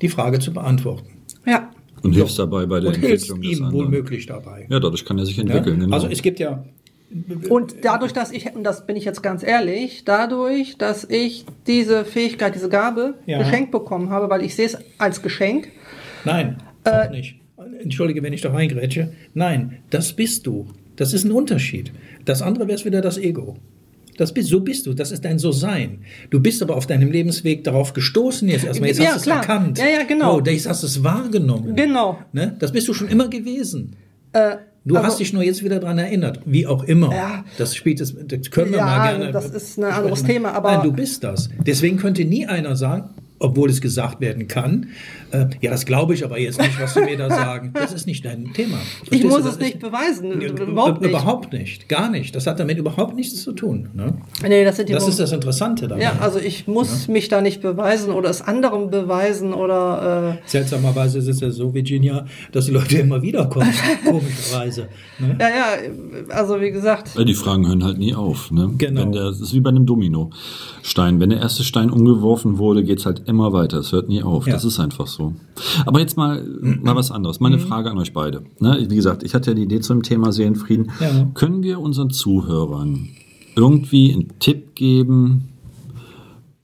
[0.04, 1.08] die Frage zu beantworten.
[1.46, 1.72] Ja.
[2.04, 3.86] Und hilfst dabei bei der Und hilfst Entwicklung des ihm anderen.
[3.86, 4.68] wohlmöglich dabei.
[4.70, 5.44] Ja, dadurch kann er sich Ja?
[5.44, 5.80] entwickeln.
[5.80, 5.96] Genau.
[5.96, 6.63] Also es gibt ja
[7.50, 12.06] Und dadurch, dass ich, und das bin ich jetzt ganz ehrlich, dadurch, dass ich diese
[12.06, 13.38] Fähigkeit, diese Gabe Ja.
[13.38, 15.70] geschenkt bekommen habe, weil ich sehe es als Geschenk,
[16.26, 17.36] Nein, Äh, auch nicht.
[17.82, 19.13] Entschuldige, wenn ich da reingrätsche.
[19.34, 20.68] Nein, das bist du.
[20.96, 21.92] Das ist ein Unterschied.
[22.26, 23.56] Das andere wäre wieder das Ego.
[24.17, 25.99] Das bist, so bist du, das ist dein So-Sein.
[26.30, 29.36] Du bist aber auf deinem Lebensweg darauf gestoßen, jetzt erstmal, jetzt Ja, hast du es
[29.36, 29.78] erkannt.
[29.80, 30.38] Ja, ja, genau.
[30.38, 31.76] Oh, jetzt hast du es wahrgenommen.
[31.76, 32.19] Genau.
[32.32, 32.56] Ne?
[32.60, 33.95] Das bist du schon immer gewesen.
[34.34, 37.10] Äh, Du also- hast dich nur jetzt wieder daran erinnert, wie auch immer.
[37.15, 37.45] Ja.
[37.58, 39.32] Das spielt es, das können wir Ja, mal gerne.
[39.32, 41.49] das ist ein anderes Thema, aber- Nein, du bist das.
[41.65, 44.88] Deswegen könnte nie einer sagen, obwohl es gesagt werden kann.
[45.32, 47.72] Äh, ja, das glaube ich aber jetzt nicht, was Sie mir da sagen.
[47.74, 48.78] Das ist nicht dein Thema.
[48.78, 50.32] Verstehst ich muss es nicht beweisen.
[50.41, 51.10] Überhaupt nicht.
[51.10, 51.89] Überhaupt nicht.
[51.89, 52.36] Gar nicht.
[52.36, 53.89] Das hat damit überhaupt nichts zu tun.
[53.93, 54.13] Ne?
[54.48, 56.02] Nee, das, das ist das Interessante daran.
[56.02, 57.13] Ja, also ich muss ja.
[57.13, 60.39] mich da nicht beweisen oder es anderen beweisen oder.
[60.43, 63.74] Äh Seltsamerweise ist es ja so, Virginia, dass die Leute immer wieder kommen.
[64.06, 64.88] komischerweise.
[65.19, 65.38] Ne?
[65.39, 67.17] Ja, ja, also wie gesagt.
[67.17, 68.52] Die Fragen hören halt nie auf.
[68.52, 68.72] Ne?
[68.78, 69.02] Genau.
[69.02, 71.19] Wenn der, das ist wie bei einem Domino-Stein.
[71.19, 73.80] Wenn der erste Stein umgeworfen wurde, geht es halt immer weiter.
[73.80, 74.46] Es hört nie auf.
[74.46, 74.54] Ja.
[74.54, 75.34] Das ist einfach so.
[75.86, 77.39] Aber jetzt mal, mal was anderes.
[77.39, 77.62] Meine mhm.
[77.62, 78.43] Frage an euch beide.
[78.60, 78.86] Ne?
[78.88, 80.91] Wie gesagt, ich hatte ja die Idee zum Thema Seelenfrieden.
[81.00, 81.26] Ja.
[81.34, 83.10] Können wir unseren Zuhörern
[83.56, 85.50] irgendwie einen Tipp geben?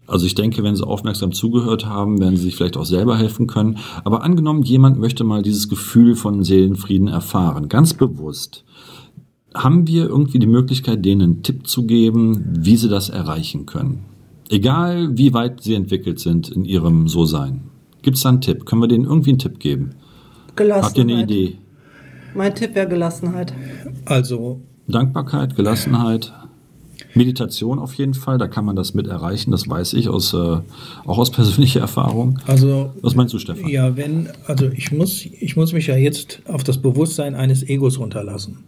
[0.08, 3.46] Also ich denke, wenn sie aufmerksam zugehört haben, werden sie sich vielleicht auch selber helfen
[3.46, 3.78] können.
[4.04, 8.64] Aber angenommen, jemand möchte mal dieses Gefühl von Seelenfrieden erfahren, ganz bewusst.
[9.54, 14.06] Haben wir irgendwie die Möglichkeit, denen einen Tipp zu geben, wie sie das erreichen können?
[14.50, 17.62] Egal, wie weit sie entwickelt sind in ihrem So-Sein.
[18.02, 18.66] Gibt es da einen Tipp?
[18.66, 19.92] Können wir denen irgendwie einen Tipp geben?
[20.56, 20.84] Gelassenheit.
[20.86, 21.58] Habt ihr eine Idee?
[22.34, 23.54] Mein Tipp wäre Gelassenheit.
[24.06, 24.62] Also.
[24.88, 26.34] Dankbarkeit, Gelassenheit.
[27.14, 30.38] Meditation auf jeden Fall, da kann man das mit erreichen, das weiß ich aus, äh,
[30.38, 32.40] auch aus persönlicher Erfahrung.
[32.46, 33.68] Also, was meinst du, Stefan?
[33.68, 38.00] Ja, wenn, also ich muss, ich muss mich ja jetzt auf das Bewusstsein eines Egos
[38.00, 38.60] runterlassen,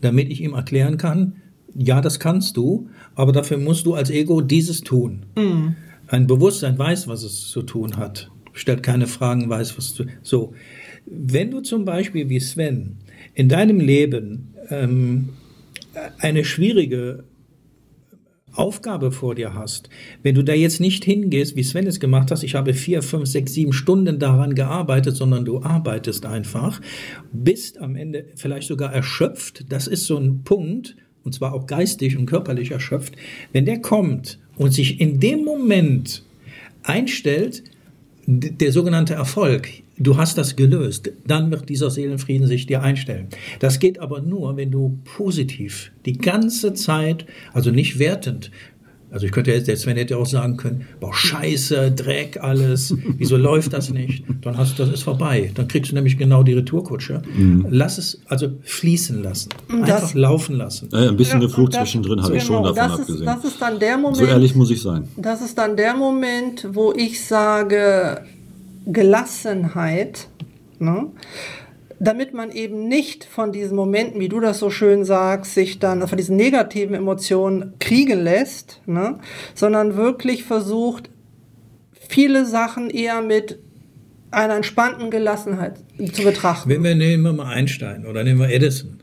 [0.00, 1.36] damit ich ihm erklären kann,
[1.74, 2.88] ja, das kannst du,
[3.18, 5.26] aber dafür musst du als Ego dieses tun.
[5.36, 5.74] Mhm.
[6.06, 10.54] Ein Bewusstsein weiß, was es zu tun hat, stellt keine Fragen, weiß, was zu So,
[11.04, 12.98] wenn du zum Beispiel wie Sven
[13.34, 15.30] in deinem Leben ähm,
[16.18, 17.24] eine schwierige
[18.52, 19.90] Aufgabe vor dir hast,
[20.22, 23.26] wenn du da jetzt nicht hingehst, wie Sven es gemacht hat, ich habe vier, fünf,
[23.26, 26.80] sechs, sieben Stunden daran gearbeitet, sondern du arbeitest einfach,
[27.32, 30.94] bist am Ende vielleicht sogar erschöpft, das ist so ein Punkt,
[31.28, 33.14] und zwar auch geistig und körperlich erschöpft,
[33.52, 36.22] wenn der kommt und sich in dem Moment
[36.82, 37.62] einstellt,
[38.26, 43.28] der sogenannte Erfolg, du hast das gelöst, dann wird dieser Seelenfrieden sich dir einstellen.
[43.58, 48.50] Das geht aber nur, wenn du positiv die ganze Zeit, also nicht wertend,
[49.10, 53.72] also ich könnte jetzt, Sven hätte auch sagen können, boah, scheiße, Dreck, alles, wieso läuft
[53.72, 54.24] das nicht?
[54.42, 55.50] Dann hast du, das ist vorbei.
[55.54, 57.22] Dann kriegst du nämlich genau die Retourkutsche.
[57.34, 57.66] Mhm.
[57.70, 59.50] Lass es also fließen lassen.
[59.68, 60.90] Einfach das, laufen lassen.
[60.92, 63.20] Äh, ein bisschen ja, Flug zwischendrin habe ich schon genau, davon das abgesehen.
[63.20, 64.16] Ist, das ist dann der Moment.
[64.16, 65.08] So ehrlich muss ich sein.
[65.16, 68.22] Das ist dann der Moment, wo ich sage,
[68.86, 70.28] Gelassenheit.
[70.78, 71.06] Ne?
[72.00, 76.06] Damit man eben nicht von diesen Momenten, wie du das so schön sagst, sich dann
[76.06, 79.18] von diesen negativen Emotionen kriegen lässt, ne?
[79.54, 81.10] sondern wirklich versucht,
[81.92, 83.58] viele Sachen eher mit
[84.30, 85.78] einer entspannten Gelassenheit
[86.12, 86.68] zu betrachten.
[86.68, 89.00] Wenn wir nehmen wir mal Einstein oder nehmen wir Edison.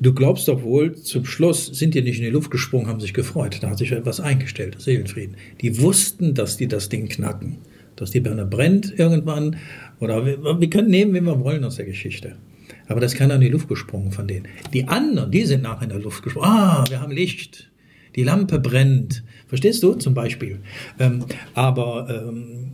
[0.00, 3.14] Du glaubst doch wohl, zum Schluss sind die nicht in die Luft gesprungen, haben sich
[3.14, 3.58] gefreut.
[3.60, 5.36] Da hat sich etwas eingestellt, Seelenfrieden.
[5.60, 7.58] Die wussten, dass die das Ding knacken
[7.96, 9.56] dass die Birne brennt irgendwann.
[10.00, 12.36] Oder wir, wir können nehmen, wen wir wollen aus der Geschichte.
[12.88, 14.48] Aber das ist keiner in die Luft gesprungen von denen.
[14.72, 16.48] Die anderen, die sind nach in der Luft gesprungen.
[16.48, 17.70] Ah, wir haben Licht.
[18.16, 19.24] Die Lampe brennt.
[19.46, 20.60] Verstehst du zum Beispiel?
[20.98, 21.24] Ähm,
[21.54, 22.72] aber ähm,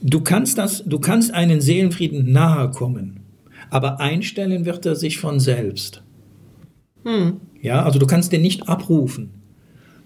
[0.00, 3.20] du kannst das, du kannst einen Seelenfrieden nahe kommen.
[3.70, 6.02] Aber einstellen wird er sich von selbst.
[7.04, 7.40] Hm.
[7.60, 9.43] Ja, also du kannst den nicht abrufen.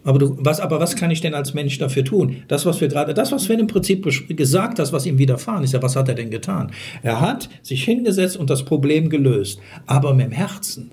[0.05, 2.37] Aber, du, was, aber was kann ich denn als Mensch dafür tun?
[2.49, 5.73] Das, was wir gerade, das, was Sven im Prinzip gesagt hat, was ihm widerfahren ist,
[5.73, 6.71] ja, was hat er denn getan?
[7.03, 10.93] Er hat sich hingesetzt und das Problem gelöst, aber mit dem Herzen.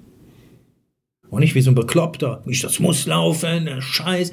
[1.29, 4.31] Und nicht wie so ein Bekloppter, nicht, das muss laufen, Scheiß.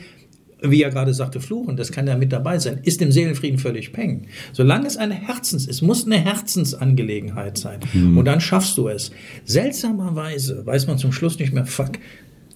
[0.65, 3.93] Wie er gerade sagte, fluchen, das kann ja mit dabei sein, ist dem Seelenfrieden völlig
[3.93, 4.29] peng.
[4.53, 7.81] Solange es eine Herzens, es muss eine Herzensangelegenheit sein.
[7.93, 8.17] Mhm.
[8.17, 9.11] Und dann schaffst du es.
[9.45, 11.99] Seltsamerweise weiß man zum Schluss nicht mehr, fuck,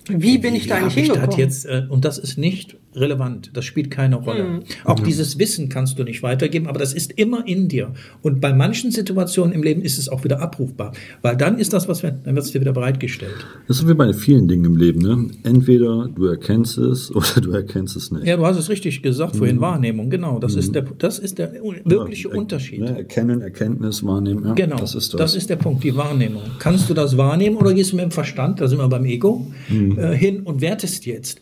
[0.08, 1.38] wie bin ich da eigentlich hingekommen?
[1.38, 3.50] Jetzt, äh, und das ist nicht relevant.
[3.54, 4.44] Das spielt keine Rolle.
[4.44, 4.60] Mhm.
[4.84, 5.04] Auch mhm.
[5.04, 7.92] dieses Wissen kannst du nicht weitergeben, aber das ist immer in dir.
[8.22, 11.88] Und bei manchen Situationen im Leben ist es auch wieder abrufbar, weil dann ist das,
[11.88, 13.34] was wir, dann wird es dir wieder bereitgestellt.
[13.68, 15.00] Das ist wie bei vielen Dingen im Leben.
[15.00, 15.28] Ne?
[15.42, 18.26] Entweder du erkennst es oder du erkennst es nicht.
[18.26, 19.38] Ja, du hast es richtig gesagt mhm.
[19.38, 19.60] vorhin.
[19.60, 20.38] Wahrnehmung, genau.
[20.38, 20.60] Das mhm.
[20.60, 21.52] ist der, das ist der
[21.84, 22.80] wirkliche ja, er, Unterschied.
[22.80, 22.98] Ne?
[22.98, 24.44] Erkennen, Erkenntnis, Wahrnehmen.
[24.44, 24.76] Ja, genau.
[24.76, 25.18] Das ist, das.
[25.18, 26.42] das ist der Punkt, die Wahrnehmung.
[26.58, 28.60] Kannst du das wahrnehmen oder gehst du mit dem Verstand?
[28.60, 29.46] Da sind wir beim Ego.
[29.68, 31.40] Mhm äh, hin und wertest jetzt.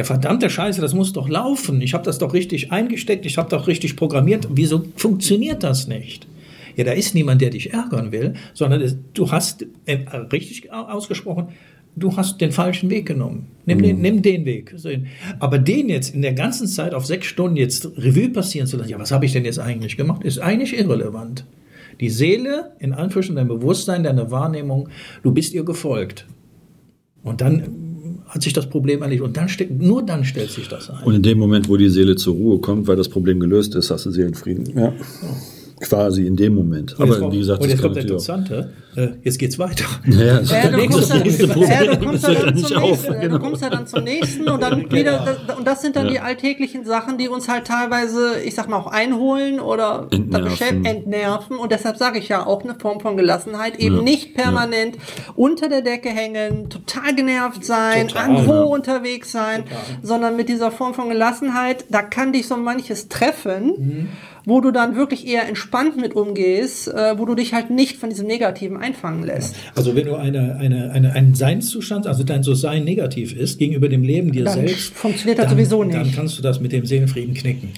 [0.00, 1.82] Ja, verdammte Scheiße, das muss doch laufen.
[1.82, 4.48] Ich habe das doch richtig eingesteckt, ich habe doch richtig programmiert.
[4.50, 6.26] Wieso funktioniert das nicht?
[6.74, 9.98] Ja, da ist niemand, der dich ärgern will, sondern du hast, äh,
[10.32, 11.48] richtig ausgesprochen,
[11.96, 13.48] du hast den falschen Weg genommen.
[13.66, 13.82] Nimm, mhm.
[13.82, 14.74] den, nimm den Weg.
[15.38, 18.88] Aber den jetzt in der ganzen Zeit auf sechs Stunden jetzt Revue passieren zu lassen,
[18.88, 21.44] ja, was habe ich denn jetzt eigentlich gemacht, ist eigentlich irrelevant.
[22.00, 24.88] Die Seele, in Anführungsstrichen dein Bewusstsein, deine Wahrnehmung,
[25.22, 26.26] du bist ihr gefolgt.
[27.22, 27.89] Und dann
[28.30, 29.24] hat sich das Problem erledigt.
[29.24, 31.02] Und dann steht, nur dann stellt sich das ein.
[31.04, 33.90] Und in dem Moment, wo die Seele zur Ruhe kommt, weil das Problem gelöst ist,
[33.90, 34.72] hast du Seelenfrieden.
[34.76, 34.92] Ja.
[35.80, 36.92] Quasi in dem Moment.
[36.98, 39.38] Und jetzt Aber kommt- wie gesagt, und das jetzt kommt das auch- Interessante, äh, jetzt
[39.38, 39.84] geht's weiter.
[40.06, 41.90] Ja, das Ja, der du nächste, dann, nächste ja, Problem.
[41.90, 42.82] du, kommst Das dann ja zum nicht auf.
[42.90, 43.34] nächsten, Genau.
[43.38, 46.12] du kommst ja dann zum nächsten und dann wieder, das, und das sind dann Ja.
[46.12, 50.84] die alltäglichen Sachen, die uns halt teilweise, ich sag mal, auch einholen oder Entnerven.
[50.84, 51.56] entnerven.
[51.56, 54.02] Und deshalb sage ich ja auch eine Form von Gelassenheit, eben Ja.
[54.02, 54.98] nicht permanent
[55.34, 58.60] unter der Decke hängen, total genervt sein, Total, irgendwo ja.
[58.64, 59.64] unterwegs sein,
[60.02, 63.64] sondern mit dieser Form von Gelassenheit, da kann dich so manches treffen.
[63.78, 64.08] Mhm.
[64.44, 68.08] Wo du dann wirklich eher entspannt mit umgehst, äh, wo du dich halt nicht von
[68.08, 69.56] diesem Negativen einfangen lässt.
[69.74, 74.02] Also wenn du eine, eine, eine, einen Seinszustand, also dein So-Sein negativ ist gegenüber dem
[74.02, 75.98] Leben dir Dann selbst, funktioniert das dann, sowieso nicht.
[75.98, 77.70] Dann kannst du das mit dem Seelenfrieden knicken.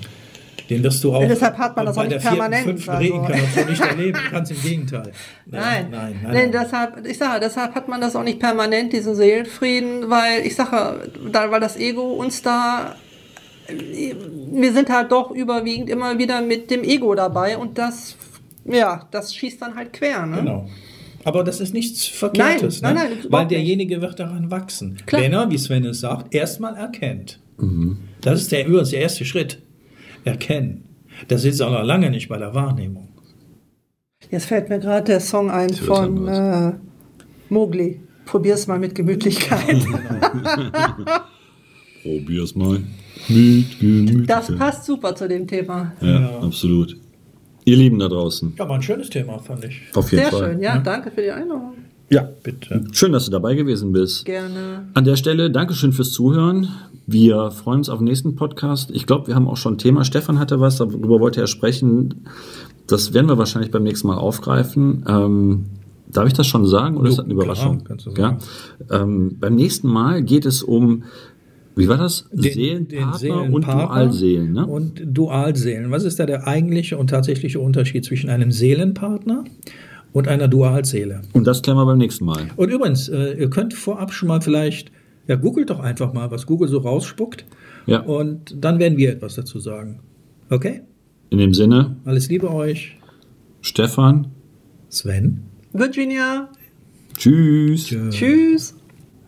[0.70, 2.64] Den wirst du auch Ja, deshalb hat man das bei auch der nicht vierten, permanent,
[2.64, 3.14] fünften also.
[3.14, 4.18] Reinkarnation nicht erleben.
[4.30, 5.12] Ganz im Gegenteil.
[5.46, 6.32] Nein, nein, nein.
[6.32, 6.52] Nee, nein.
[6.52, 11.10] deshalb, ich sage, deshalb hat man das auch nicht permanent, diesen Seelenfrieden, weil ich sage,
[11.30, 12.94] da, weil das Ego uns da,
[14.52, 18.16] wir sind halt doch überwiegend immer wieder mit dem Ego dabei und das,
[18.64, 20.36] ja, das schießt dann halt quer, ne?
[20.38, 20.68] Genau.
[21.24, 23.00] Aber das ist nichts Verkehrtes, Nein, ne?
[23.00, 23.52] nein, weil nicht.
[23.52, 24.98] derjenige wird daran wachsen.
[25.06, 25.22] Klar.
[25.22, 27.38] Wenn er, wie Sven es sagt, erstmal erkennt.
[28.20, 29.62] Das ist der, übrigens der erste Schritt.
[30.24, 30.84] Erkennen.
[31.28, 33.08] Das ist auch noch lange nicht bei der Wahrnehmung.
[34.30, 36.72] Jetzt fällt mir gerade der Song ein was von äh,
[37.50, 38.00] Mowgli.
[38.24, 39.76] Probier's mal mit Gemütlichkeit.
[42.02, 42.80] Probier's mal.
[43.28, 44.28] Mit Gemütlichkeit.
[44.28, 45.92] Das passt super zu dem Thema.
[46.00, 46.38] Ja, Ja.
[46.40, 46.96] absolut.
[47.64, 48.54] Ihr Lieben da draußen.
[48.58, 49.80] Ja, war ein schönes Thema, fand ich.
[49.94, 50.50] Auf jeden Sehr Fall.
[50.52, 51.74] schön, ja, danke für die Einladung.
[52.10, 52.84] Ja, Bitte.
[52.92, 54.24] schön, dass du dabei gewesen bist.
[54.24, 54.88] Gerne.
[54.94, 56.68] An der Stelle Dankeschön fürs Zuhören.
[57.06, 58.90] Wir freuen uns auf den nächsten Podcast.
[58.90, 60.04] Ich glaube, wir haben auch schon ein Thema.
[60.04, 62.26] Stefan hatte was, darüber wollte er sprechen.
[62.88, 65.04] Das werden wir wahrscheinlich beim nächsten Mal aufgreifen.
[65.08, 65.64] Ähm,
[66.10, 67.84] darf ich das schon sagen oder Jo, ist das eine klar, Überraschung?
[67.84, 68.16] kannst du ja?
[68.16, 68.38] sagen.
[68.90, 71.04] ähm, beim nächsten Mal geht es um,
[71.76, 72.28] wie war das?
[72.32, 74.52] Den- Seelenpartner, den Seelenpartner und Dualseelen.
[74.52, 74.66] Ne?
[74.66, 75.90] Und Dualseelen.
[75.90, 79.44] Was ist da der eigentliche und tatsächliche Unterschied zwischen einem Seelenpartner
[80.12, 81.22] und einer Dualseele?
[81.32, 82.48] Und das klären wir beim nächsten Mal.
[82.56, 84.92] Und übrigens, äh, ihr könnt vorab schon mal vielleicht,
[85.28, 87.44] ja, googelt doch einfach mal, was Google so rausspuckt.
[87.86, 88.00] Ja.
[88.00, 90.00] Und dann werden wir etwas dazu sagen.
[90.50, 90.82] Okay?
[91.30, 92.96] In dem Sinne, Alles Liebe euch.
[93.62, 94.26] Stefan,
[94.90, 95.40] Sven.
[95.72, 96.50] Virginia,
[97.16, 97.86] tschüss.
[98.10, 98.74] tschüss.